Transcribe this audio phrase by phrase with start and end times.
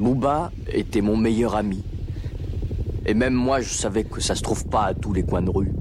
[0.00, 1.84] Booba était mon meilleur ami.
[3.04, 5.50] Et même moi, je savais que ça se trouve pas à tous les coins de
[5.50, 5.72] rue.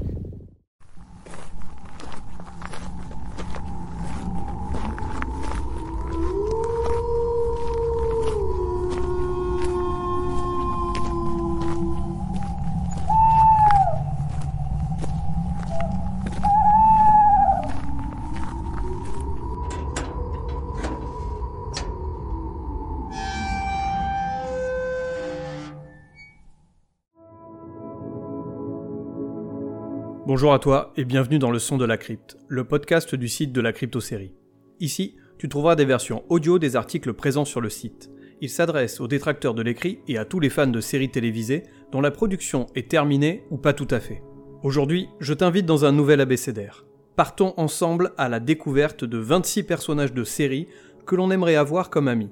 [30.39, 33.51] Bonjour à toi et bienvenue dans le son de la crypte, le podcast du site
[33.51, 34.31] de la crypto-série.
[34.79, 38.09] Ici, tu trouveras des versions audio des articles présents sur le site.
[38.39, 41.99] Il s'adresse aux détracteurs de l'écrit et à tous les fans de séries télévisées dont
[41.99, 44.23] la production est terminée ou pas tout à fait.
[44.63, 46.85] Aujourd'hui, je t'invite dans un nouvel abécédaire.
[47.17, 50.69] Partons ensemble à la découverte de 26 personnages de séries
[51.05, 52.31] que l'on aimerait avoir comme amis.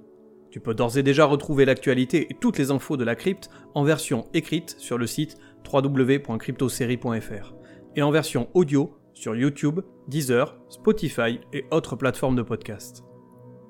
[0.50, 3.84] Tu peux d'ores et déjà retrouver l'actualité et toutes les infos de la crypte en
[3.84, 5.36] version écrite sur le site
[5.70, 7.57] www.cryptosérie.fr
[7.98, 13.04] et en version audio sur YouTube, Deezer, Spotify et autres plateformes de podcast.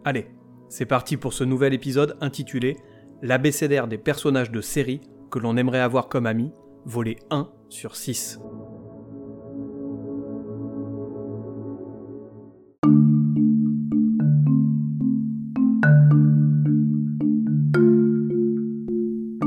[0.03, 0.27] Allez,
[0.67, 2.77] c'est parti pour ce nouvel épisode intitulé
[3.23, 6.51] L'abécédaire des personnages de série que l'on aimerait avoir comme amis,
[6.85, 8.39] volet 1 sur 6.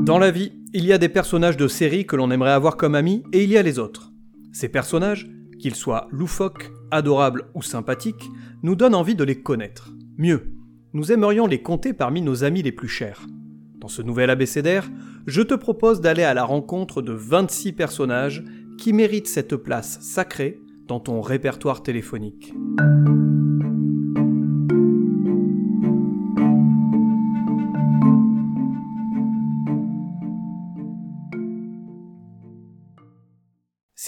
[0.00, 2.96] Dans la vie, il y a des personnages de série que l'on aimerait avoir comme
[2.96, 4.10] amis et il y a les autres.
[4.52, 8.30] Ces personnages, qu'ils soient loufoques, adorables ou sympathiques,
[8.62, 9.92] nous donnent envie de les connaître.
[10.18, 10.52] Mieux,
[10.92, 13.26] nous aimerions les compter parmi nos amis les plus chers.
[13.78, 14.90] Dans ce nouvel abécédaire,
[15.26, 18.44] je te propose d'aller à la rencontre de 26 personnages
[18.78, 22.52] qui méritent cette place sacrée dans ton répertoire téléphonique.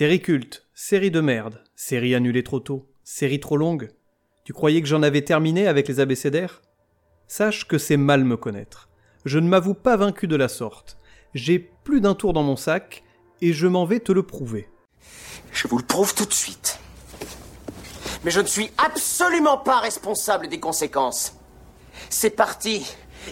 [0.03, 3.92] Série culte, série de merde, série annulée trop tôt, série trop longue.
[4.42, 6.61] Tu croyais que j'en avais terminé avec les abécédaires?
[7.29, 8.89] Sache que c'est mal me connaître.
[9.24, 10.98] Je ne m'avoue pas vaincu de la sorte.
[11.35, 13.05] J'ai plus d'un tour dans mon sac
[13.42, 14.68] et je m'en vais te le prouver.
[15.52, 16.80] Je vous le prouve tout de suite.
[18.24, 21.36] Mais je ne suis absolument pas responsable des conséquences.
[22.11, 22.85] C'est parti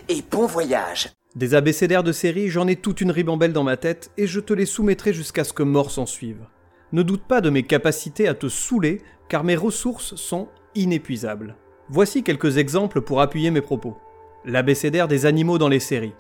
[0.08, 1.10] et bon voyage.
[1.34, 4.52] Des abécédaires de série, j'en ai toute une ribambelle dans ma tête et je te
[4.52, 6.46] les soumettrai jusqu'à ce que mort s'en suive.
[6.92, 11.56] Ne doute pas de mes capacités à te saouler car mes ressources sont inépuisables.
[11.88, 13.96] Voici quelques exemples pour appuyer mes propos.
[14.44, 16.14] L'abécédaire des animaux dans les séries.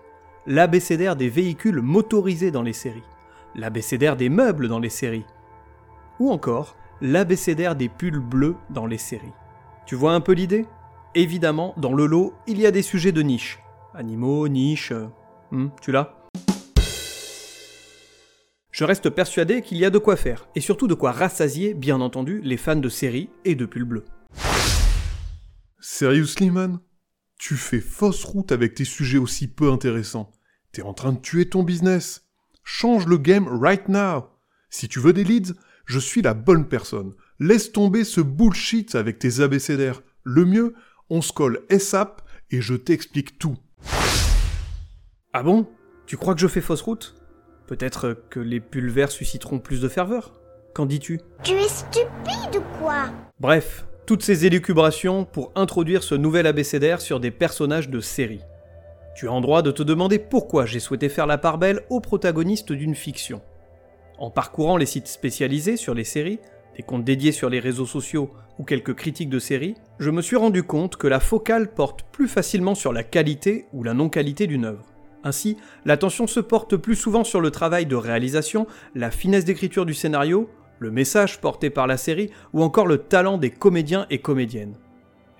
[0.46, 3.02] L'abécédaire des véhicules motorisés dans les séries.
[3.54, 5.26] L'abécédaire des meubles dans les séries.
[6.18, 9.32] Ou encore l'abécédaire des pulls bleus dans les séries.
[9.86, 10.66] Tu vois un peu l'idée?
[11.14, 13.58] Évidemment, dans le lot, il y a des sujets de niche
[13.94, 14.92] Animaux, niches.
[14.92, 15.08] Euh,
[15.50, 16.19] hmm, tu l'as?
[18.80, 22.00] Je reste persuadé qu'il y a de quoi faire, et surtout de quoi rassasier, bien
[22.00, 24.06] entendu, les fans de séries et de pulls bleus.
[25.80, 26.80] Seriously, man
[27.38, 30.32] Tu fais fausse route avec tes sujets aussi peu intéressants.
[30.72, 32.26] T'es en train de tuer ton business.
[32.64, 34.30] Change le game right now.
[34.70, 35.52] Si tu veux des leads,
[35.84, 37.12] je suis la bonne personne.
[37.38, 40.00] Laisse tomber ce bullshit avec tes abécédaires.
[40.22, 40.74] Le mieux,
[41.10, 43.58] on se colle SAP et je t'explique tout.
[45.34, 45.68] Ah bon?
[46.06, 47.19] Tu crois que je fais fausse route?
[47.70, 50.32] Peut-être que les pulls verts susciteront plus de ferveur
[50.74, 51.20] Qu'en dis-tu?
[51.44, 53.04] Tu es stupide ou quoi?
[53.38, 58.40] Bref, toutes ces élucubrations pour introduire ce nouvel abécédaire sur des personnages de série.
[59.14, 62.00] Tu as en droit de te demander pourquoi j'ai souhaité faire la part belle aux
[62.00, 63.40] protagonistes d'une fiction.
[64.18, 66.40] En parcourant les sites spécialisés sur les séries,
[66.76, 70.34] des comptes dédiés sur les réseaux sociaux ou quelques critiques de séries, je me suis
[70.34, 74.64] rendu compte que la focale porte plus facilement sur la qualité ou la non-qualité d'une
[74.64, 74.89] œuvre.
[75.24, 79.94] Ainsi, l'attention se porte plus souvent sur le travail de réalisation, la finesse d'écriture du
[79.94, 80.48] scénario,
[80.78, 84.76] le message porté par la série ou encore le talent des comédiens et comédiennes.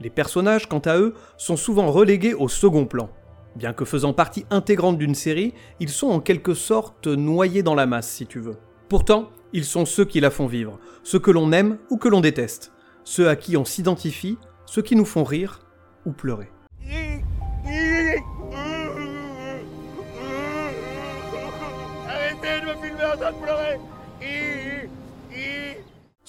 [0.00, 3.10] Les personnages, quant à eux, sont souvent relégués au second plan.
[3.56, 7.86] Bien que faisant partie intégrante d'une série, ils sont en quelque sorte noyés dans la
[7.86, 8.56] masse, si tu veux.
[8.88, 12.20] Pourtant, ils sont ceux qui la font vivre, ceux que l'on aime ou que l'on
[12.20, 12.72] déteste,
[13.04, 15.60] ceux à qui on s'identifie, ceux qui nous font rire
[16.06, 16.50] ou pleurer.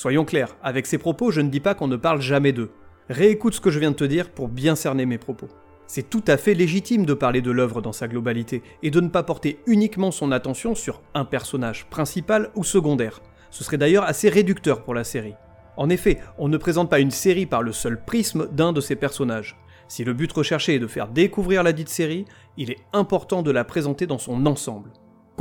[0.02, 2.72] Soyons clairs, avec ces propos, je ne dis pas qu'on ne parle jamais d'eux.
[3.08, 5.48] Réécoute ce que je viens de te dire pour bien cerner mes propos.
[5.86, 9.10] C'est tout à fait légitime de parler de l'œuvre dans sa globalité et de ne
[9.10, 13.22] pas porter uniquement son attention sur un personnage principal ou secondaire.
[13.52, 15.36] Ce serait d'ailleurs assez réducteur pour la série.
[15.78, 18.96] En effet, on ne présente pas une série par le seul prisme d'un de ses
[18.96, 19.56] personnages.
[19.88, 22.26] Si le but recherché est de faire découvrir la dite série,
[22.58, 24.90] il est important de la présenter dans son ensemble.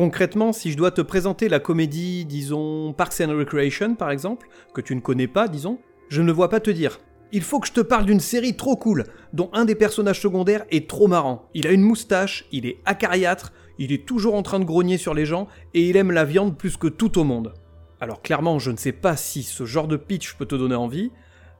[0.00, 4.80] Concrètement, si je dois te présenter la comédie, disons Parks and Recreation par exemple, que
[4.80, 7.00] tu ne connais pas, disons, je ne vois pas te dire
[7.32, 9.04] il faut que je te parle d'une série trop cool,
[9.34, 11.50] dont un des personnages secondaires est trop marrant.
[11.52, 15.12] Il a une moustache, il est acariâtre, il est toujours en train de grogner sur
[15.12, 17.52] les gens, et il aime la viande plus que tout au monde.
[18.00, 21.12] Alors clairement, je ne sais pas si ce genre de pitch peut te donner envie,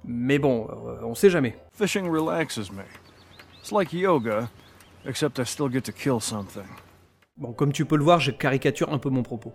[0.02, 1.58] mais bon, euh, on sait jamais.
[1.75, 2.84] Fishing relaxes me.
[3.60, 4.48] It's like yoga,
[5.04, 6.64] except I still get to kill something.
[7.40, 9.54] Bon, comme tu peux le voir, je caricature un peu mon propos.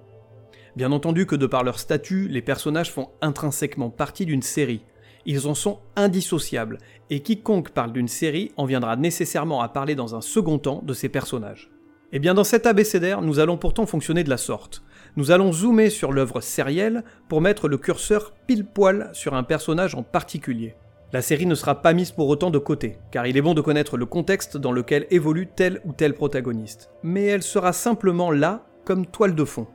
[0.75, 4.81] Bien entendu que de par leur statut, les personnages font intrinsèquement partie d'une série,
[5.27, 6.79] ils en sont indissociables,
[7.11, 10.93] et quiconque parle d'une série en viendra nécessairement à parler dans un second temps de
[10.93, 11.69] ses personnages.
[12.11, 14.83] Et eh bien dans cet abécédaire, nous allons pourtant fonctionner de la sorte.
[15.15, 19.95] Nous allons zoomer sur l'œuvre sérielle pour mettre le curseur pile poil sur un personnage
[19.95, 20.75] en particulier.
[21.13, 23.61] La série ne sera pas mise pour autant de côté, car il est bon de
[23.61, 26.89] connaître le contexte dans lequel évolue tel ou tel protagoniste.
[27.03, 29.67] Mais elle sera simplement là comme toile de fond.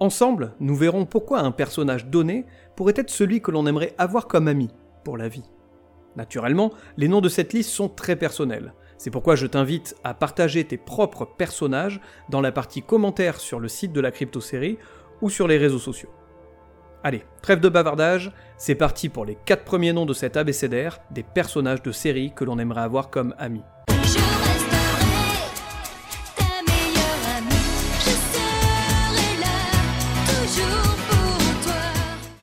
[0.00, 2.46] Ensemble, nous verrons pourquoi un personnage donné
[2.76, 4.70] pourrait être celui que l'on aimerait avoir comme ami,
[5.16, 5.44] la vie.
[6.16, 8.74] Naturellement, les noms de cette liste sont très personnels.
[8.98, 13.68] C'est pourquoi je t'invite à partager tes propres personnages dans la partie commentaires sur le
[13.68, 14.78] site de la crypto-série
[15.22, 16.10] ou sur les réseaux sociaux.
[17.04, 21.22] Allez, trêve de bavardage, c'est parti pour les 4 premiers noms de cet abécédaire des
[21.22, 23.62] personnages de série que l'on aimerait avoir comme amis.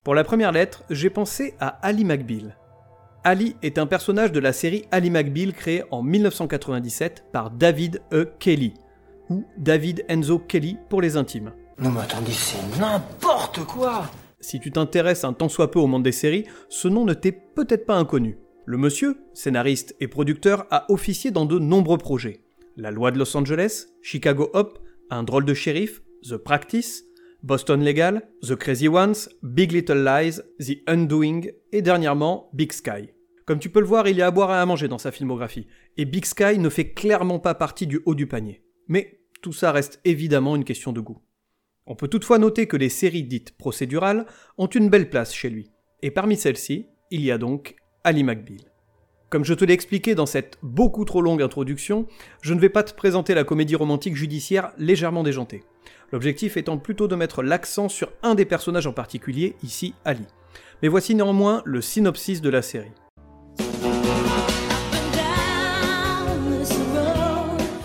[0.06, 2.56] Pour la première lettre, j'ai pensé à Ali McBeal.
[3.26, 8.32] Ali est un personnage de la série Ali McBeal créée en 1997 par David E.
[8.40, 8.76] Kelly,
[9.30, 11.52] ou David Enzo Kelly pour les intimes.
[11.78, 14.06] Non mais attendez, c'est n'importe quoi
[14.40, 17.32] Si tu t'intéresses un tant soit peu au monde des séries, ce nom ne t'est
[17.32, 18.38] peut-être pas inconnu.
[18.66, 22.42] Le monsieur, scénariste et producteur, a officié dans de nombreux projets.
[22.78, 24.80] La loi de Los Angeles, Chicago Hop,
[25.10, 27.06] Un drôle de shérif, The Practice,
[27.44, 31.42] Boston Legal, The Crazy Ones, Big Little Lies, The Undoing
[31.72, 33.12] et dernièrement Big Sky.
[33.46, 35.12] Comme tu peux le voir, il y a à boire et à manger dans sa
[35.12, 35.68] filmographie,
[35.98, 38.64] et Big Sky ne fait clairement pas partie du haut du panier.
[38.88, 41.20] Mais tout ça reste évidemment une question de goût.
[41.88, 44.26] On peut toutefois noter que les séries dites procédurales
[44.58, 45.72] ont une belle place chez lui,
[46.02, 48.72] et parmi celles-ci, il y a donc Ali McBeal.
[49.30, 52.08] Comme je te l'ai expliqué dans cette beaucoup trop longue introduction,
[52.42, 55.64] je ne vais pas te présenter la comédie romantique judiciaire légèrement déjantée
[56.12, 60.26] l'objectif étant plutôt de mettre l'accent sur un des personnages en particulier, ici Ali.
[60.82, 62.92] Mais voici néanmoins le synopsis de la série.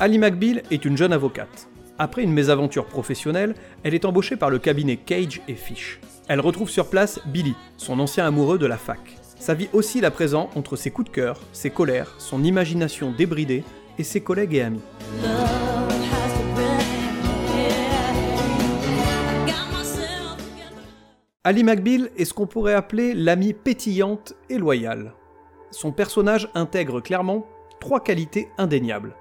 [0.01, 1.69] Ali McBeal est une jeune avocate.
[2.03, 6.01] Après une mésaventure professionnelle, elle est embauchée par le cabinet Cage et Fish.
[6.29, 9.19] Elle retrouve sur place Billy, son ancien amoureux de la fac.
[9.39, 13.65] Sa vie oscille à présent entre ses coups de cœur, ses colères, son imagination débridée
[13.99, 14.81] et ses collègues et amis.
[21.45, 25.13] Ali McBeal est ce qu'on pourrait appeler l'amie pétillante et loyale.
[25.71, 27.47] Son personnage intègre clairement
[27.79, 29.15] trois qualités indéniables.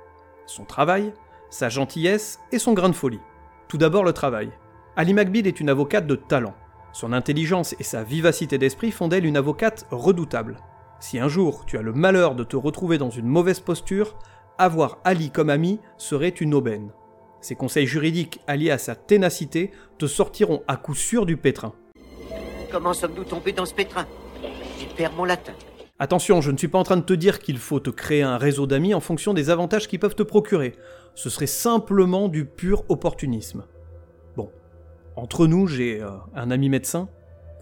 [0.46, 1.12] Son travail,
[1.50, 3.20] sa gentillesse et son grain de folie.
[3.68, 4.52] Tout d'abord le travail.
[4.96, 6.56] Ali McBeal est une avocate de talent.
[6.92, 10.58] Son intelligence et sa vivacité d'esprit font d'elle une avocate redoutable.
[11.00, 14.18] Si un jour tu as le malheur de te retrouver dans une mauvaise posture,
[14.58, 16.92] avoir Ali comme ami serait une aubaine.
[17.42, 21.74] Ses conseils juridiques alliés à sa ténacité te sortiront à coup sûr du pétrin.
[22.72, 24.06] Comment sommes-nous tombés dans ce pétrin?
[24.78, 25.54] J'y perds mon latin.
[26.02, 28.38] Attention, je ne suis pas en train de te dire qu'il faut te créer un
[28.38, 30.76] réseau d'amis en fonction des avantages qu'ils peuvent te procurer.
[31.16, 33.66] Ce serait simplement du pur opportunisme.
[34.36, 34.50] Bon,
[35.16, 37.10] entre nous, j'ai euh, un ami médecin,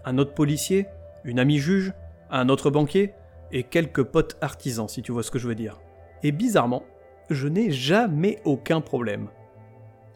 [0.04, 0.86] un autre policier,
[1.24, 1.92] une amie juge,
[2.30, 3.12] un autre banquier,
[3.52, 5.80] et quelques potes artisans, si tu vois ce que je veux dire.
[6.22, 6.84] Et bizarrement,
[7.30, 9.28] je n'ai jamais aucun problème.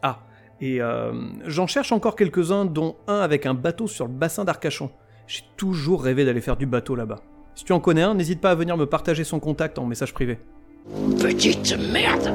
[0.01, 0.19] Ah,
[0.61, 1.13] et euh,
[1.45, 4.91] j'en cherche encore quelques-uns, dont un avec un bateau sur le bassin d'Arcachon.
[5.27, 7.21] J'ai toujours rêvé d'aller faire du bateau là-bas.
[7.55, 10.13] Si tu en connais un, n'hésite pas à venir me partager son contact en message
[10.13, 10.39] privé.
[11.19, 12.33] Petite merde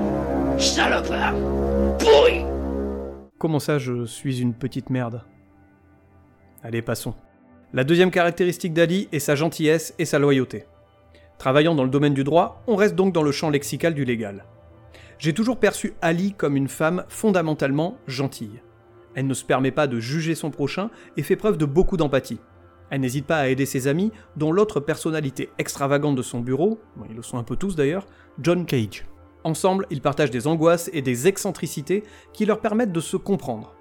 [3.39, 5.23] Comment ça, je suis une petite merde?
[6.65, 7.15] Allez, passons.
[7.73, 10.65] La deuxième caractéristique d'Ali est sa gentillesse et sa loyauté.
[11.39, 14.47] Travaillant dans le domaine du droit, on reste donc dans le champ lexical du légal.
[15.21, 18.61] J'ai toujours perçu Ali comme une femme fondamentalement gentille.
[19.15, 22.41] Elle ne se permet pas de juger son prochain et fait preuve de beaucoup d'empathie.
[22.91, 27.15] Elle n'hésite pas à aider ses amis, dont l'autre personnalité extravagante de son bureau, ils
[27.15, 28.07] le sont un peu tous d'ailleurs,
[28.41, 29.05] John Cage.
[29.45, 33.75] Ensemble, ils partagent des angoisses et des excentricités qui leur permettent de se comprendre.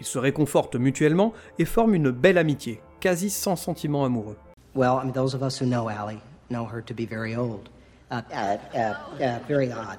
[0.00, 4.36] Ils se réconfortent mutuellement et forment une belle amitié, quasi sans sentiment amoureux.
[4.74, 6.20] Well, I mean, those of us who know Allie
[6.50, 7.68] know her to be very old.
[8.10, 8.78] Uh, uh, uh,
[9.22, 9.98] uh, very odd.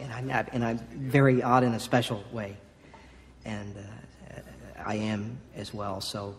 [0.00, 2.56] and, I'm, and I'm very odd in a special way.
[3.44, 4.40] And uh,
[4.84, 6.00] I am as well.
[6.00, 6.34] So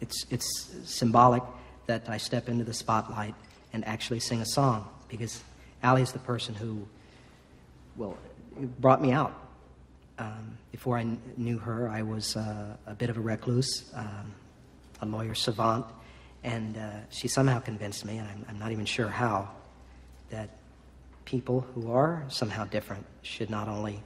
[0.00, 1.42] it's, it's symbolic
[1.86, 3.34] that I step into the spotlight
[3.72, 5.42] and actually sing a song because
[5.82, 6.88] Allie's the person who,
[7.96, 8.16] well,
[8.60, 9.40] it brought me out.
[10.18, 14.34] Um, before I knew her, I was uh, a bit of a recluse, um,
[15.00, 15.86] a lawyer savant,
[16.44, 19.50] and uh, she somehow convinced me, and I'm, I'm not even sure how,
[20.30, 20.50] that
[21.24, 24.02] people who are somehow different should not only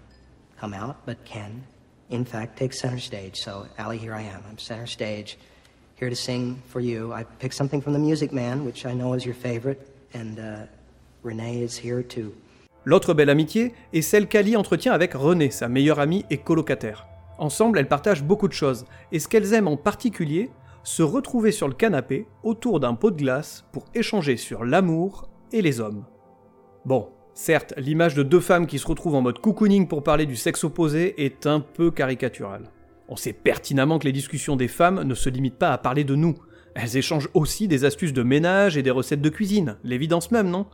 [0.58, 1.64] come out, but can,
[2.10, 3.36] in fact, take center stage.
[3.36, 4.42] So, Allie, here I am.
[4.48, 5.36] I'm center stage,
[5.96, 7.12] here to sing for you.
[7.12, 10.62] I picked something from The Music Man, which I know is your favorite, and uh,
[11.22, 12.34] Renee is here too.
[12.88, 17.06] L'autre belle amitié est celle qu'Ali entretient avec Renée, sa meilleure amie et colocataire.
[17.36, 20.48] Ensemble, elles partagent beaucoup de choses, et ce qu'elles aiment en particulier,
[20.84, 25.60] se retrouver sur le canapé autour d'un pot de glace pour échanger sur l'amour et
[25.60, 26.06] les hommes.
[26.86, 30.36] Bon, certes, l'image de deux femmes qui se retrouvent en mode cocooning pour parler du
[30.36, 32.70] sexe opposé est un peu caricaturale.
[33.10, 36.14] On sait pertinemment que les discussions des femmes ne se limitent pas à parler de
[36.14, 36.36] nous.
[36.74, 40.68] Elles échangent aussi des astuces de ménage et des recettes de cuisine, l'évidence même, non?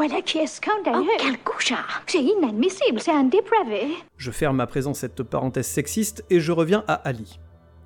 [0.00, 1.04] Voilà qui est scandaleux.
[1.06, 3.82] Oh, quel couchard C'est inadmissible, c'est un dépravé.
[4.16, 7.38] Je ferme à présent cette parenthèse sexiste et je reviens à Ali.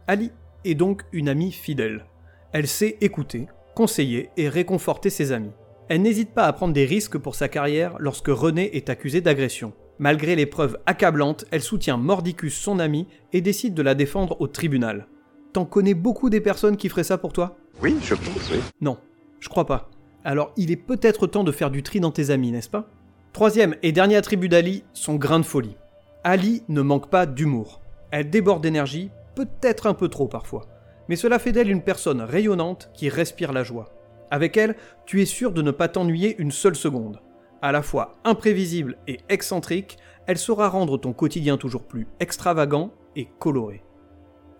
[0.06, 0.30] Ali
[0.64, 2.06] est donc une amie fidèle.
[2.52, 5.50] Elle sait écouter, conseiller et réconforter ses amis.
[5.88, 9.72] Elle n'hésite pas à prendre des risques pour sa carrière lorsque René est accusé d'agression.
[9.98, 14.46] Malgré les preuves accablantes, elle soutient Mordicus, son ami, et décide de la défendre au
[14.46, 15.08] tribunal.
[15.52, 17.56] T'en connais beaucoup des personnes qui feraient ça pour toi?
[17.82, 18.60] Oui, je pense, oui.
[18.80, 18.98] Non,
[19.40, 19.90] je crois pas.
[20.24, 22.88] Alors il est peut-être temps de faire du tri dans tes amis, n'est-ce pas?
[23.32, 25.76] Troisième et dernier attribut d'Ali, son grain de folie.
[26.22, 27.82] Ali ne manque pas d'humour.
[28.10, 30.66] Elle déborde d'énergie, peut-être un peu trop parfois.
[31.08, 33.92] Mais cela fait d'elle une personne rayonnante qui respire la joie.
[34.30, 37.20] Avec elle, tu es sûr de ne pas t'ennuyer une seule seconde.
[37.60, 43.28] À la fois imprévisible et excentrique, elle saura rendre ton quotidien toujours plus extravagant et
[43.38, 43.82] coloré.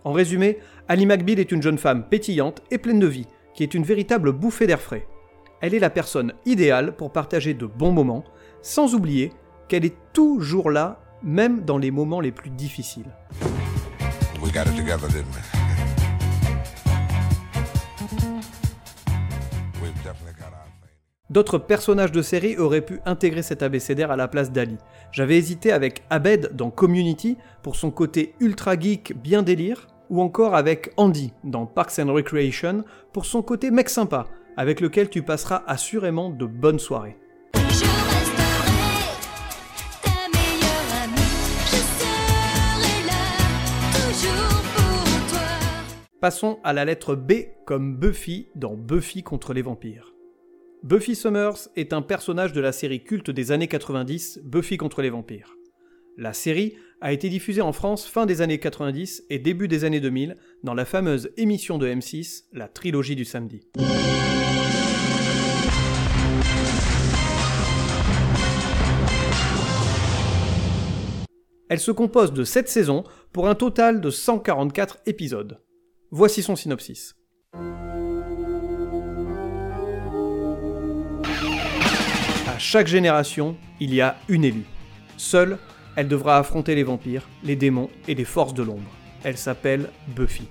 [0.03, 3.73] En résumé, Ali McBeal est une jeune femme pétillante et pleine de vie, qui est
[3.73, 5.07] une véritable bouffée d'air frais.
[5.61, 8.23] Elle est la personne idéale pour partager de bons moments,
[8.61, 9.31] sans oublier
[9.67, 13.09] qu'elle est toujours là, même dans les moments les plus difficiles.
[14.41, 15.41] We got it together, didn't we?
[19.81, 20.89] We've definitely got our thing.
[21.29, 24.77] D'autres personnages de série auraient pu intégrer cet abécédaire à la place d'Ali.
[25.11, 30.53] J'avais hésité avec Abed dans Community pour son côté ultra geek bien délire, ou encore
[30.53, 32.83] avec Andy dans Parks and Recreation
[33.13, 37.17] pour son côté mec sympa, avec lequel tu passeras assurément de bonnes soirées.
[46.21, 47.33] Passons à la lettre B
[47.65, 50.15] comme Buffy dans Buffy contre les vampires.
[50.81, 55.09] Buffy Summers est un personnage de la série culte des années 90, Buffy contre les
[55.09, 55.55] vampires.
[56.17, 59.99] La série a été diffusée en France fin des années 90 et début des années
[59.99, 63.67] 2000 dans la fameuse émission de M6, la trilogie du samedi.
[71.67, 73.03] Elle se compose de 7 saisons
[73.33, 75.59] pour un total de 144 épisodes.
[76.11, 77.15] Voici son synopsis.
[82.47, 84.67] À chaque génération, il y a une élue.
[85.17, 85.57] Seule,
[85.95, 88.91] elle devra affronter les vampires, les démons et les forces de l'ombre.
[89.23, 90.47] Elle s'appelle Buffy.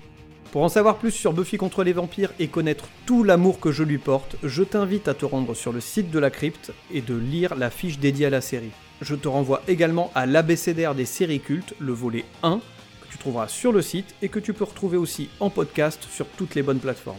[0.51, 3.85] Pour en savoir plus sur Buffy contre les vampires et connaître tout l'amour que je
[3.85, 7.15] lui porte, je t'invite à te rendre sur le site de la crypte et de
[7.15, 8.73] lire la fiche dédiée à la série.
[9.01, 12.59] Je te renvoie également à l'abécédaire des séries cultes, le volet 1,
[13.03, 16.27] que tu trouveras sur le site et que tu peux retrouver aussi en podcast sur
[16.27, 17.19] toutes les bonnes plateformes.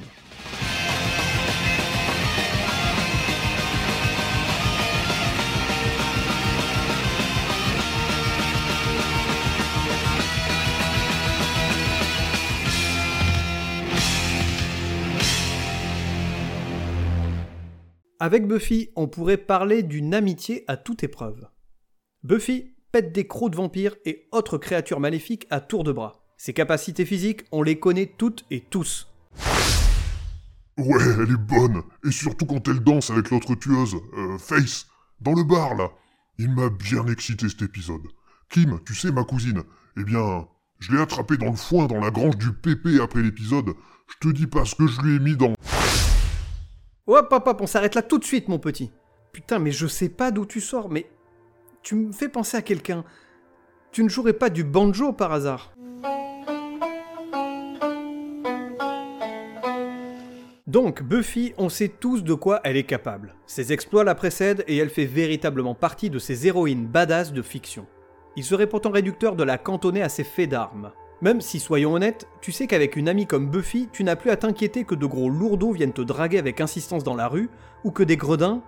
[18.17, 21.47] Avec Buffy, on pourrait parler d'une amitié à toute épreuve.
[22.25, 26.23] Buffy pète des crocs de vampires et autres créatures maléfiques à tour de bras.
[26.37, 29.07] Ses capacités physiques, on les connaît toutes et tous.
[30.75, 31.83] Ouais, elle est bonne.
[32.03, 34.87] Et surtout quand elle danse avec l'autre tueuse, euh, Face,
[35.21, 35.91] dans le bar là.
[36.39, 38.07] Il m'a bien excité cet épisode.
[38.49, 39.61] Kim, tu sais, ma cousine,
[39.95, 40.47] eh bien,
[40.79, 43.75] je l'ai attrapée dans le foin dans la grange du pépé après l'épisode.
[44.07, 45.53] Je te dis pas ce que je lui ai mis dans.
[47.05, 48.89] Hop, hop, hop, on s'arrête là tout de suite, mon petit.
[49.31, 51.05] Putain, mais je sais pas d'où tu sors, mais
[51.85, 53.05] tu me fais penser à quelqu'un.
[53.91, 55.71] Tu ne jouerais pas du banjo par hasard?
[60.65, 63.35] Donc, Buffy, on sait tous de quoi elle est capable.
[63.45, 67.85] Ses exploits la précèdent et elle fait véritablement partie de ces héroïnes badass de fiction.
[68.35, 70.91] Il serait pourtant réducteur de la cantonner à ses faits d'armes.
[71.21, 74.37] Même si, soyons honnêtes, tu sais qu'avec une amie comme Buffy, tu n'as plus à
[74.37, 77.49] t'inquiéter que de gros lourdeaux viennent te draguer avec insistance dans la rue,
[77.83, 78.63] ou que des gredins,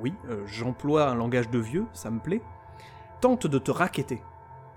[0.00, 2.42] oui, euh, j'emploie un langage de vieux, ça me plaît,
[3.20, 4.22] tentent de te raqueter.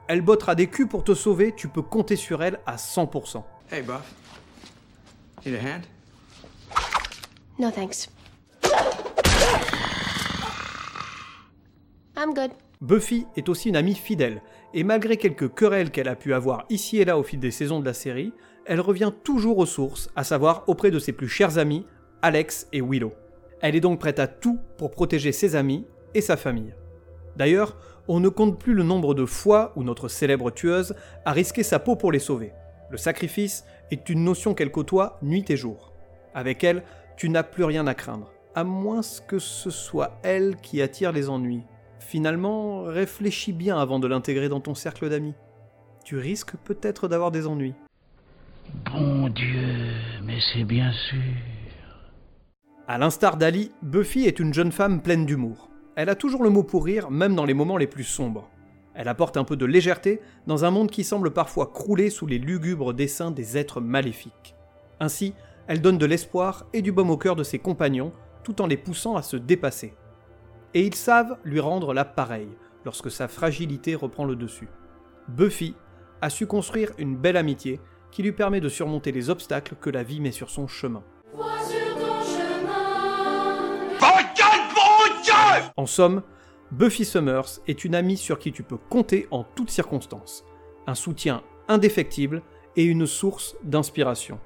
[0.07, 3.43] Elle bottera des culs pour te sauver, tu peux compter sur elle à 100%.
[3.71, 4.13] Hey, Buff.
[5.45, 5.83] Need a hand?
[7.57, 8.09] No thanks.
[12.17, 12.51] I'm good.
[12.81, 14.41] Buffy est aussi une amie fidèle,
[14.73, 17.79] et malgré quelques querelles qu'elle a pu avoir ici et là au fil des saisons
[17.79, 18.33] de la série,
[18.65, 21.85] elle revient toujours aux sources, à savoir auprès de ses plus chers amis,
[22.21, 23.13] Alex et Willow.
[23.61, 26.73] Elle est donc prête à tout pour protéger ses amis et sa famille.
[27.35, 30.95] D'ailleurs, on ne compte plus le nombre de fois où notre célèbre tueuse
[31.25, 32.53] a risqué sa peau pour les sauver.
[32.89, 35.91] Le sacrifice est une notion qu'elle côtoie nuit et jour.
[36.33, 36.83] Avec elle,
[37.17, 41.29] tu n'as plus rien à craindre, à moins que ce soit elle qui attire les
[41.29, 41.63] ennuis.
[41.99, 45.33] Finalement, réfléchis bien avant de l'intégrer dans ton cercle d'amis.
[46.03, 47.73] Tu risques peut-être d'avoir des ennuis.
[48.91, 49.93] Bon Dieu,
[50.23, 51.54] mais c'est bien sûr.
[52.87, 55.71] À l'instar d'Ali, Buffy est une jeune femme pleine d'humour.
[55.95, 58.47] Elle a toujours le mot pour rire, même dans les moments les plus sombres.
[58.93, 62.37] Elle apporte un peu de légèreté dans un monde qui semble parfois crouler sous les
[62.37, 64.53] lugubres dessins des êtres maléfiques.
[64.99, 65.33] Ainsi,
[65.65, 68.13] elle donne de l'espoir et du baume au cœur de ses compagnons,
[68.43, 69.95] tout en les poussant à se dépasser.
[70.75, 74.69] Et ils savent lui rendre la pareille, lorsque sa fragilité reprend le dessus.
[75.27, 75.73] Buffy
[76.21, 77.79] a su construire une belle amitié
[78.11, 81.03] qui lui permet de surmonter les obstacles que la vie met sur son chemin.
[85.77, 86.23] En somme,
[86.71, 90.43] Buffy Summers est une amie sur qui tu peux compter en toutes circonstances,
[90.87, 92.41] un soutien indéfectible
[92.75, 94.39] et une source d'inspiration.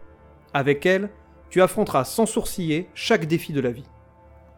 [0.53, 1.09] Avec elle,
[1.49, 3.85] tu affronteras sans sourciller chaque défi de la vie.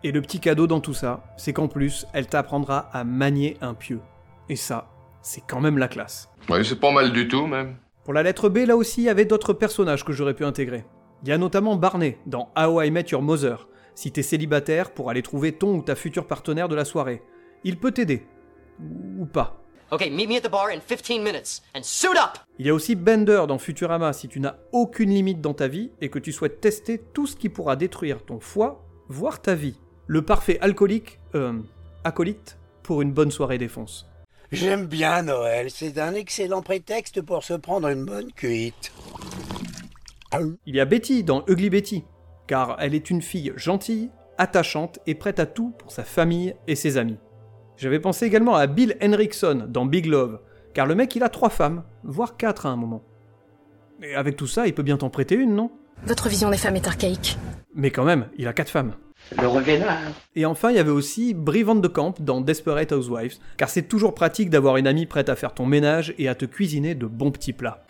[0.04, 3.74] Et le petit cadeau dans tout ça, c'est qu'en plus, elle t'apprendra à manier un
[3.74, 4.00] pieu.
[4.50, 4.90] Et ça,
[5.22, 6.30] c'est quand même la classe.
[6.50, 7.76] Oui, c'est pas mal du tout, même.
[8.04, 10.84] Pour la lettre B, là aussi, il y avait d'autres personnages que j'aurais pu intégrer.
[11.24, 13.68] Il y a notamment Barney dans How I Met Your Mother,
[14.02, 17.22] si t'es célibataire pour aller trouver ton ou ta future partenaire de la soirée.
[17.64, 18.26] Il peut t'aider.
[19.20, 19.64] Ou pas.
[19.92, 22.40] Okay, meet me at the bar in 15 minutes and suit up!
[22.58, 25.92] Il y a aussi Bender dans Futurama si tu n'as aucune limite dans ta vie
[26.02, 29.80] et que tu souhaites tester tout ce qui pourra détruire ton foie, voire ta vie.
[30.08, 31.60] Le parfait alcoolique, euh,
[32.04, 34.10] acolyte, pour une bonne soirée défonce.
[34.52, 38.92] J'aime bien Noël, c'est un excellent prétexte pour se prendre une bonne cuite.
[40.66, 42.04] Il y a Betty dans Ugly Betty,
[42.52, 46.76] car elle est une fille gentille, attachante et prête à tout pour sa famille et
[46.76, 47.18] ses amis.
[47.78, 50.42] J'avais pensé également à Bill Henrickson dans Big Love,
[50.74, 53.04] car le mec il a trois femmes, voire quatre à un moment.
[54.04, 55.72] Et avec tout ça, il peut bien t'en prêter une, non?
[56.06, 57.38] Votre vision des femmes est archaïque.
[57.74, 58.96] Mais quand même, il a quatre femmes.
[59.42, 60.02] Le revénard.
[60.36, 63.84] Et enfin, il y avait aussi Brie Van de Camp dans Desperate Housewives, car c'est
[63.84, 67.06] toujours pratique d'avoir une amie prête à faire ton ménage et à te cuisiner de
[67.06, 67.86] bons petits plats.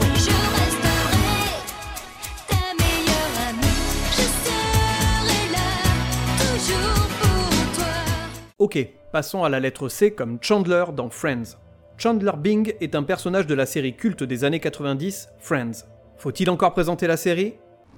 [8.62, 8.78] Ok,
[9.12, 11.58] passons à la lettre C comme Chandler dans Friends.
[11.98, 15.88] Chandler Bing est un personnage de la série culte des années 90, Friends.
[16.18, 17.56] Faut-il encore présenter la série?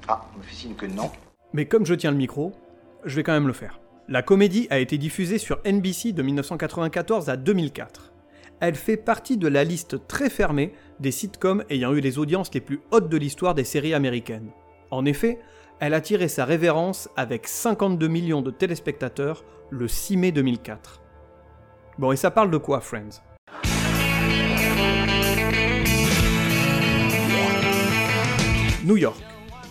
[0.08, 1.12] Ah, on me fait signe que non.
[1.52, 2.54] Mais comme je tiens le micro,
[3.04, 3.82] je vais quand même le faire.
[4.08, 8.14] La comédie a été diffusée sur NBC de 1994 à 2004.
[8.62, 10.72] Elle fait partie de la liste très fermée
[11.02, 14.52] des sitcoms ayant eu les audiences les plus hautes de l'histoire des séries américaines.
[14.92, 15.40] En effet,
[15.86, 21.02] elle a tiré sa révérence avec 52 millions de téléspectateurs le 6 mai 2004.
[21.98, 23.22] Bon, et ça parle de quoi, Friends?
[28.86, 29.22] New York.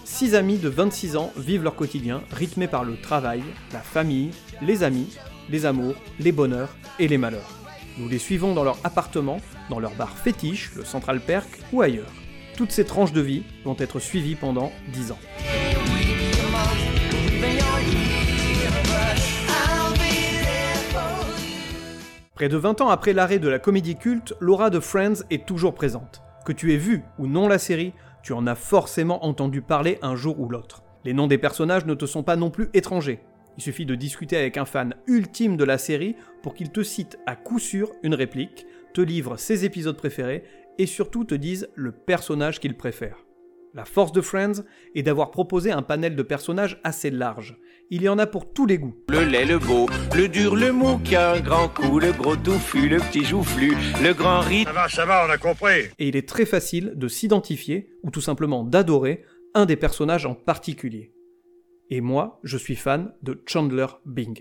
[0.04, 4.82] Six amis de 26 ans vivent leur quotidien rythmé par le travail, la famille, les
[4.82, 5.16] amis,
[5.48, 7.58] les amours, les bonheurs et les malheurs.
[7.96, 9.38] Nous les suivons dans leur appartement,
[9.70, 12.12] dans leur bar fétiche, le Central Perk ou ailleurs.
[12.58, 15.18] Toutes ces tranches de vie vont être suivies pendant 10 ans.
[22.42, 25.74] Près de 20 ans après l'arrêt de la comédie culte, l'aura de Friends est toujours
[25.74, 26.22] présente.
[26.44, 27.92] Que tu aies vu ou non la série,
[28.24, 30.82] tu en as forcément entendu parler un jour ou l'autre.
[31.04, 33.20] Les noms des personnages ne te sont pas non plus étrangers.
[33.58, 37.16] Il suffit de discuter avec un fan ultime de la série pour qu'il te cite
[37.26, 40.42] à coup sûr une réplique, te livre ses épisodes préférés
[40.78, 43.18] et surtout te dise le personnage qu'il préfère.
[43.74, 47.56] La force de Friends est d'avoir proposé un panel de personnages assez large.
[47.88, 48.94] Il y en a pour tous les goûts.
[49.08, 52.36] Le lait, le beau, le dur, le mou qui a un grand coup, le gros
[52.36, 54.64] touffu, le petit joufflu, le grand riz.
[54.64, 55.88] Ça va, ça va, on a compris.
[55.98, 60.34] Et il est très facile de s'identifier, ou tout simplement d'adorer, un des personnages en
[60.34, 61.14] particulier.
[61.88, 64.38] Et moi, je suis fan de Chandler Bing.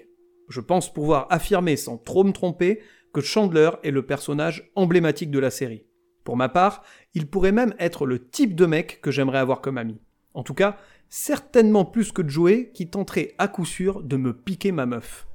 [0.50, 2.82] Je pense pouvoir affirmer sans trop me tromper
[3.14, 5.86] que Chandler est le personnage emblématique de la série.
[6.24, 9.78] Pour ma part, il pourrait même être le type de mec que j'aimerais avoir comme
[9.78, 10.00] ami.
[10.34, 10.78] En tout cas,
[11.10, 15.28] certainement plus que Joey qui tenterait à coup sûr de me piquer ma meuf.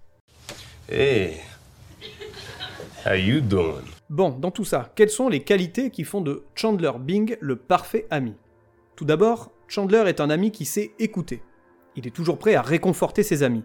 [0.89, 1.41] Hey,
[3.05, 3.85] how you doing?
[4.09, 8.07] Bon, dans tout ça, quelles sont les qualités qui font de Chandler Bing le parfait
[8.11, 8.35] ami?
[8.95, 11.43] Tout d'abord, Chandler est un ami qui sait écouter.
[11.97, 13.65] Il est toujours prêt à réconforter ses amis.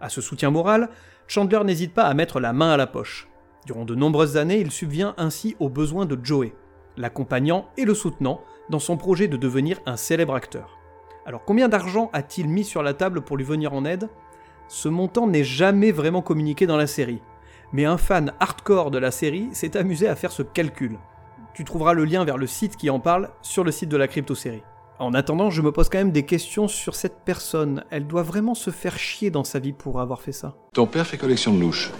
[0.00, 0.90] À ce soutien moral,
[1.28, 3.28] Chandler n'hésite pas à mettre la main à la poche.
[3.66, 6.52] Durant de nombreuses années, il subvient ainsi aux besoins de Joey,
[6.96, 10.78] l'accompagnant et le soutenant dans son projet de devenir un célèbre acteur.
[11.26, 14.08] Alors combien d'argent a-t-il mis sur la table pour lui venir en aide?
[14.68, 17.20] Ce montant n'est jamais vraiment communiqué dans la série,
[17.72, 20.96] mais un fan hardcore de la série s'est amusé à faire ce calcul.
[21.52, 24.06] Tu trouveras le lien vers le site qui en parle sur le site de la
[24.06, 24.62] crypto-série.
[25.00, 27.82] En attendant, je me pose quand même des questions sur cette personne.
[27.90, 30.54] Elle doit vraiment se faire chier dans sa vie pour avoir fait ça.
[30.72, 31.90] Ton père fait collection de louches.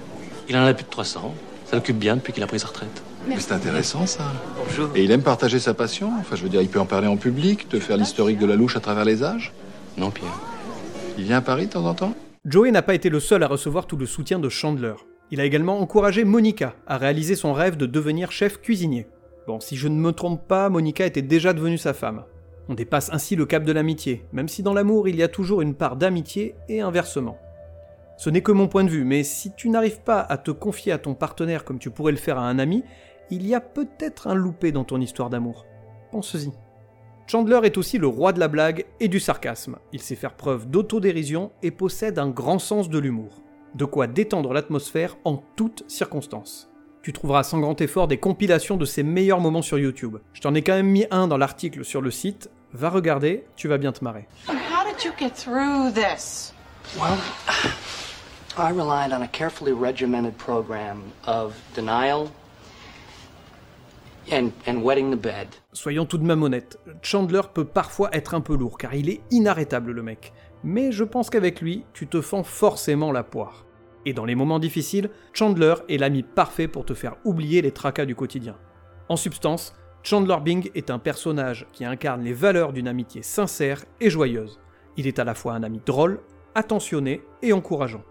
[0.49, 1.35] Il en a plus de 300.
[1.67, 3.03] Ça l'occupe bien depuis qu'il a pris sa retraite.
[3.29, 4.25] Mais c'est intéressant ça.
[4.57, 4.89] Bonjour.
[4.95, 7.17] Et il aime partager sa passion Enfin, je veux dire, il peut en parler en
[7.17, 9.53] public, te faire l'historique de la louche à travers les âges
[9.99, 10.39] Non, Pierre.
[11.19, 12.15] Il vient à Paris de temps en temps?
[12.45, 14.95] Joey n'a pas été le seul à recevoir tout le soutien de Chandler.
[15.33, 19.09] Il a également encouragé Monica à réaliser son rêve de devenir chef cuisinier.
[19.49, 22.23] Bon, si je ne me trompe pas, Monica était déjà devenue sa femme.
[22.69, 25.63] On dépasse ainsi le cap de l'amitié, même si dans l'amour il y a toujours
[25.63, 27.39] une part d'amitié et inversement.
[28.17, 30.93] Ce n'est que mon point de vue, mais si tu n'arrives pas à te confier
[30.93, 32.83] à ton partenaire comme tu pourrais le faire à un ami,
[33.31, 35.67] il y a peut-être un loupé dans ton histoire d'amour.
[36.13, 36.51] Pense-y.
[37.27, 39.77] Chandler est aussi le roi de la blague et du sarcasme.
[39.93, 43.43] Il sait faire preuve d'autodérision et possède un grand sens de l'humour.
[43.75, 46.71] De quoi détendre l'atmosphère en toutes circonstances.
[47.03, 50.17] Tu trouveras sans grand effort des compilations de ses meilleurs moments sur YouTube.
[50.33, 52.49] Je t'en ai quand même mis un dans l'article sur le site.
[52.73, 54.27] Va regarder, tu vas bien te marrer.
[54.49, 54.55] How
[54.89, 56.55] did you get through this?
[56.97, 57.19] Well,
[58.59, 62.31] I relied on a carefully regimented program of denial
[64.33, 65.49] and, and wetting the bed.
[65.75, 69.21] Soyons tout de même honnêtes, Chandler peut parfois être un peu lourd car il est
[69.31, 70.33] inarrêtable le mec.
[70.65, 73.67] Mais je pense qu'avec lui, tu te fends forcément la poire.
[74.07, 78.07] Et dans les moments difficiles, Chandler est l'ami parfait pour te faire oublier les tracas
[78.07, 78.57] du quotidien.
[79.11, 84.09] En substance, Chandler Bing est un personnage qui incarne les valeurs d'une amitié sincère et
[84.09, 84.61] joyeuse.
[84.97, 86.21] Il est à la fois un ami drôle,
[86.55, 88.03] attentionné et encourageant.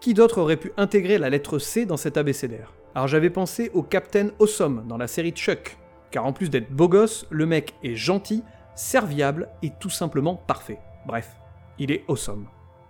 [0.00, 2.72] Qui d'autre aurait pu intégrer la lettre C dans cet abécédaire?
[2.94, 5.78] Alors j'avais pensé au Captain Awesome dans la série Chuck,
[6.10, 8.42] car en plus d'être beau gosse, le mec est gentil,
[8.74, 10.78] serviable et tout simplement parfait.
[11.06, 11.36] Bref,
[11.78, 12.46] il est awesome.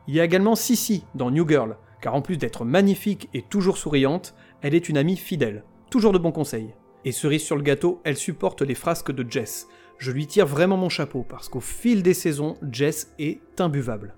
[0.08, 3.78] Il y a également Sissy dans New Girl, car en plus d'être magnifique et toujours
[3.78, 6.74] souriante, elle est une amie fidèle, toujours de bons conseils.
[7.04, 9.68] Et cerise sur le gâteau, elle supporte les frasques de Jess.
[9.98, 14.14] Je lui tire vraiment mon chapeau, parce qu'au fil des saisons, Jess est imbuvable.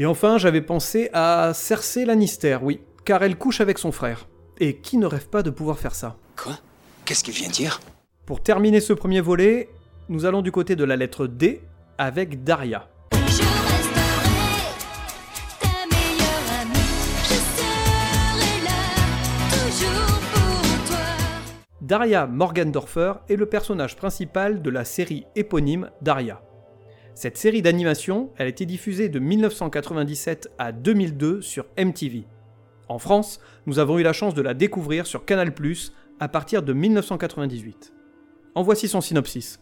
[0.00, 4.28] Et enfin, j'avais pensé à Cersei Lannister, oui, car elle couche avec son frère.
[4.60, 6.16] Et qui ne rêve pas de pouvoir faire ça?
[6.40, 6.52] Quoi?
[7.04, 7.80] Qu'est-ce qu'il vient dire?
[8.24, 9.68] Pour terminer ce premier volet,
[10.08, 11.62] nous allons du côté de la lettre D
[11.98, 12.88] avec Daria.
[21.80, 26.40] Daria Morgendorfer est le personnage principal de la série éponyme Daria.
[27.20, 32.22] Cette série d'animation, elle a été diffusée de 1997 à 2002 sur MTV.
[32.88, 35.52] En France, nous avons eu la chance de la découvrir sur Canal+,
[36.20, 37.92] à partir de 1998.
[38.54, 39.58] En voici son synopsis.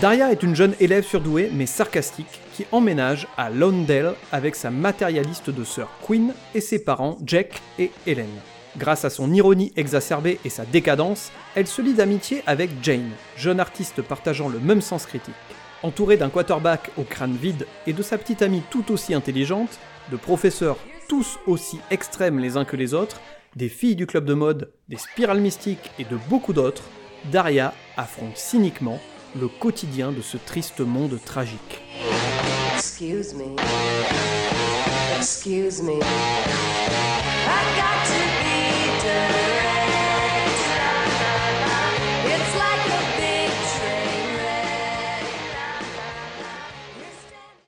[0.00, 5.50] Daria est une jeune élève surdouée mais sarcastique qui emménage à Lawndale avec sa matérialiste
[5.50, 8.30] de sœur Quinn et ses parents Jack et Helen.
[8.78, 13.58] Grâce à son ironie exacerbée et sa décadence, elle se lie d'amitié avec Jane, jeune
[13.58, 15.34] artiste partageant le même sens critique.
[15.82, 19.78] Entourée d'un quarterback au crâne vide et de sa petite amie tout aussi intelligente,
[20.10, 20.76] de professeurs
[21.08, 23.20] tous aussi extrêmes les uns que les autres,
[23.54, 26.84] des filles du club de mode, des spirales mystiques et de beaucoup d'autres,
[27.30, 29.00] Daria affronte cyniquement
[29.40, 31.80] le quotidien de ce triste monde tragique.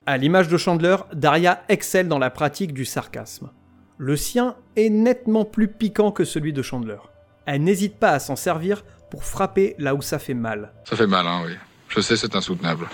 [0.09, 3.51] À l'image de Chandler, Daria excelle dans la pratique du sarcasme.
[3.99, 6.97] Le sien est nettement plus piquant que celui de Chandler.
[7.45, 10.73] Elle n'hésite pas à s'en servir pour frapper là où ça fait mal.
[10.85, 11.51] Ça fait mal, hein, oui.
[11.89, 12.87] Je sais, c'est insoutenable.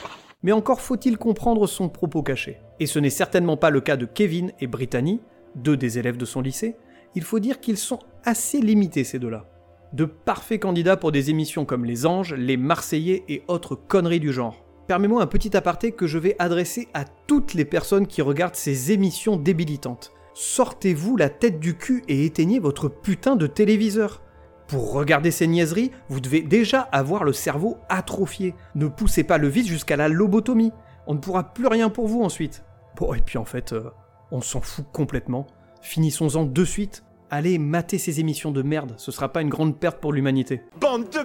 [0.44, 2.58] Mais encore faut-il comprendre son propos caché.
[2.82, 5.22] Et ce n'est certainement pas le cas de Kevin et Brittany,
[5.56, 6.76] deux des élèves de son lycée.
[7.16, 9.46] Il faut dire qu'ils sont assez limités ces deux-là.
[9.94, 14.34] De parfaits candidats pour des émissions comme Les Anges, Les Marseillais et autres conneries du
[14.34, 14.65] genre.
[14.88, 18.92] Permets-moi un petit aparté que je vais adresser à toutes les personnes qui regardent ces
[18.92, 20.14] émissions débilitantes.
[20.36, 24.22] Sortez-vous la tête du cul et éteignez votre putain de téléviseur.
[24.68, 28.54] Pour regarder ces niaiseries, vous devez déjà avoir le cerveau atrophié.
[28.76, 30.72] Ne poussez pas le vice jusqu'à la lobotomie.
[31.08, 32.64] On ne pourra plus rien pour vous ensuite.
[32.96, 33.90] Bon, et puis en fait, euh,
[34.32, 35.48] on s'en fout complètement.
[35.82, 37.04] Finissons-en de suite.
[37.32, 40.62] Allez mater ces émissions de merde, ce sera pas une grande perte pour l'humanité.
[40.80, 41.20] Bande de.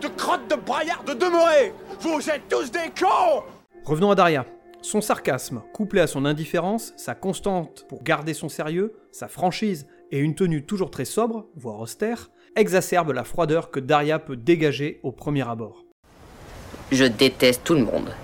[0.00, 3.42] de crottes de braillards de demeurés Vous êtes tous des cons
[3.84, 4.46] Revenons à Daria.
[4.82, 10.20] Son sarcasme, couplé à son indifférence, sa constante pour garder son sérieux, sa franchise et
[10.20, 15.10] une tenue toujours très sobre, voire austère, exacerbent la froideur que Daria peut dégager au
[15.10, 15.86] premier abord.
[16.92, 18.14] Je déteste tout le monde.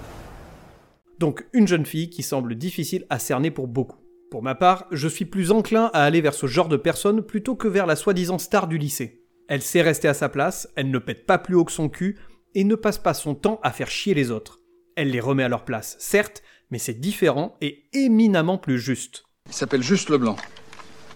[1.18, 3.98] Donc une jeune fille qui semble difficile à cerner pour beaucoup.
[4.30, 7.56] Pour ma part, je suis plus enclin à aller vers ce genre de personne plutôt
[7.56, 9.24] que vers la soi-disant star du lycée.
[9.48, 12.16] Elle sait rester à sa place, elle ne pète pas plus haut que son cul,
[12.54, 14.60] et ne passe pas son temps à faire chier les autres.
[14.96, 19.24] Elle les remet à leur place, certes, mais c'est différent et éminemment plus juste.
[19.46, 20.36] Il s'appelle Juste Leblanc.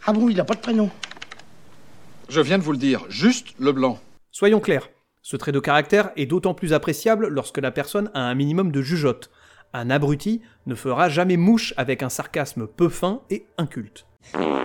[0.06, 0.90] Ah bon, il n'a pas de prénom?
[2.28, 3.98] Je viens de vous le dire, Juste Leblanc.
[4.30, 4.88] Soyons clairs,
[5.22, 8.82] ce trait de caractère est d'autant plus appréciable lorsque la personne a un minimum de
[8.82, 9.30] jugeote.
[9.74, 14.06] Un abruti ne fera jamais mouche avec un sarcasme peu fin et inculte.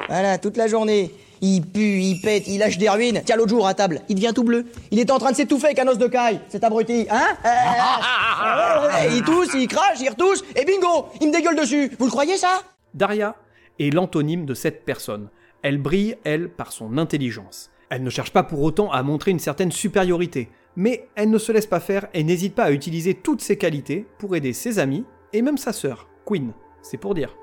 [0.07, 1.11] Voilà, toute la journée.
[1.41, 3.21] Il pue, il pète, il lâche des ruines.
[3.25, 4.65] Tiens, l'autre jour à table, il devient tout bleu.
[4.91, 7.49] Il est en train de s'étouffer avec un os de caille, cet abruti, hein Euh,
[7.49, 11.91] euh, euh, Il tousse, il crache, il retousse, et bingo Il me dégueule dessus.
[11.99, 12.61] Vous le croyez, ça?
[12.93, 13.35] Daria
[13.77, 15.27] est l'antonyme de cette personne.
[15.63, 17.71] Elle brille, elle, par son intelligence.
[17.89, 21.51] Elle ne cherche pas pour autant à montrer une certaine supériorité, mais elle ne se
[21.51, 25.03] laisse pas faire et n'hésite pas à utiliser toutes ses qualités pour aider ses amis
[25.33, 27.35] et même sa sœur, Queen, c'est pour dire.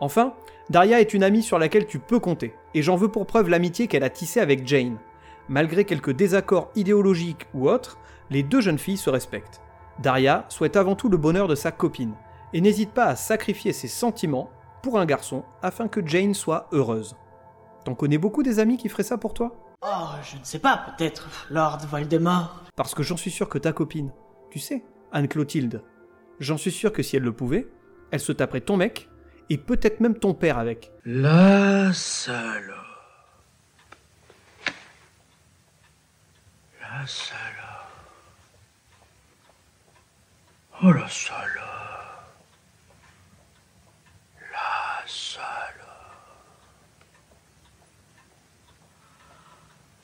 [0.00, 0.34] Enfin,
[0.68, 3.86] Daria est une amie sur laquelle tu peux compter, et j'en veux pour preuve l'amitié
[3.86, 4.98] qu'elle a tissée avec Jane.
[5.48, 7.98] Malgré quelques désaccords idéologiques ou autres,
[8.30, 9.60] les deux jeunes filles se respectent.
[10.00, 12.14] Daria souhaite avant tout le bonheur de sa copine,
[12.52, 14.50] et n'hésite pas à sacrifier ses sentiments
[14.82, 17.16] pour un garçon afin que Jane soit heureuse.
[17.84, 19.56] T'en connais beaucoup des amis qui feraient ça pour toi?
[19.82, 22.62] Oh, je ne sais pas, peut-être Lord Voldemort.
[22.74, 24.12] Parce que j'en suis sûr que ta copine,
[24.50, 25.82] tu sais, Anne-Clotilde,
[26.40, 27.68] j'en suis sûr que si elle le pouvait,
[28.10, 29.08] elle se taperait ton mec,
[29.50, 30.90] et peut-être même ton père avec.
[31.04, 32.74] La salope.
[36.80, 37.42] La salope.
[40.82, 41.62] Oh la salope.
[44.52, 45.86] La salope.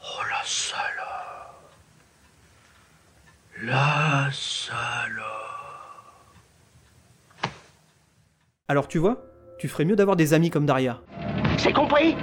[0.02, 0.92] Oh la salope.
[3.62, 5.22] La salope.
[8.68, 9.31] Alors tu vois,
[9.62, 10.98] tu ferais mieux d'avoir des amis comme Daria.
[11.56, 12.16] C'est compris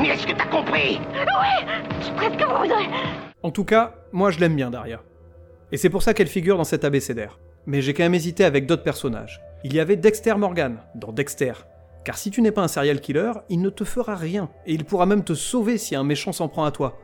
[0.00, 0.98] Mais est-ce que t'as compris?
[0.98, 2.88] Oui, je ferais ce que vous voudrez.
[3.42, 5.02] En tout cas, moi je l'aime bien Daria.
[5.72, 7.38] Et c'est pour ça qu'elle figure dans cet abécédaire.
[7.66, 9.42] Mais j'ai quand même hésité avec d'autres personnages.
[9.62, 11.52] Il y avait Dexter Morgan, dans Dexter.
[12.02, 14.86] Car si tu n'es pas un serial killer, il ne te fera rien, et il
[14.86, 16.96] pourra même te sauver si un méchant s'en prend à toi.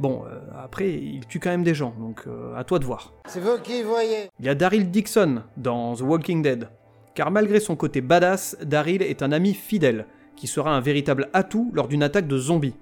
[0.00, 3.12] Bon, euh, après, il tue quand même des gens, donc euh, à toi de voir.
[3.28, 4.28] C'est vous qui voyez.
[4.40, 6.68] Il y a Daryl Dixon, dans The Walking Dead.
[7.14, 11.70] Car malgré son côté badass, Daryl est un ami fidèle, qui sera un véritable atout
[11.72, 12.74] lors d'une attaque de zombies.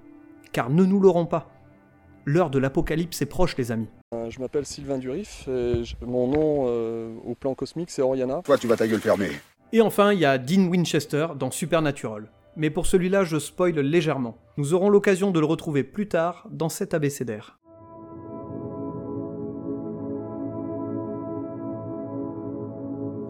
[0.51, 1.49] Car ne nous l'aurons pas.
[2.25, 3.89] L'heure de l'apocalypse est proche, les amis.
[4.15, 8.41] Euh, Je m'appelle Sylvain Durif et je- mon nom euh, au plan cosmique c'est Oriana.
[8.43, 9.29] Toi, tu vas ta gueule fermée?
[9.71, 12.29] Et enfin, il y a Dean Winchester dans Supernatural.
[12.55, 14.37] Mais pour celui-là, je spoil légèrement.
[14.57, 17.59] Nous aurons l'occasion de le retrouver plus tard dans cet abécédaire.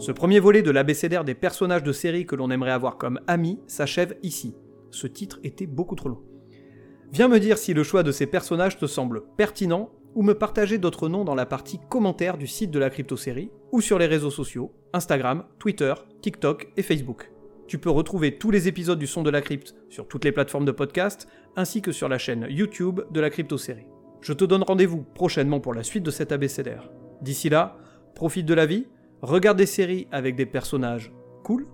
[0.04, 3.62] Ce premier volet de l'abécédaire des personnages de série que l'on aimerait avoir comme amis
[3.68, 4.54] s'achève ici.
[4.92, 6.22] Ce titre était beaucoup trop long.
[7.13, 10.78] Viens me dire si le choix de ces personnages te semble pertinent ou me partager
[10.78, 14.30] d'autres noms dans la partie commentaires du site de la crypto-série ou sur les réseaux
[14.30, 17.32] sociaux, Instagram, Twitter, TikTok et Facebook.
[17.68, 20.66] Tu peux retrouver tous les épisodes du son de la crypte sur toutes les plateformes
[20.66, 23.88] de podcast ainsi que sur la chaîne YouTube de la crypto-série.
[24.20, 26.92] Je te donne rendez-vous prochainement pour la suite de cet abécédaire.
[27.22, 27.78] D'ici là,
[28.16, 28.86] profite de la vie,
[29.23, 31.12] regarde des séries avec des personnages
[31.43, 31.65] cool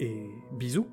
[0.00, 0.88] et bisous.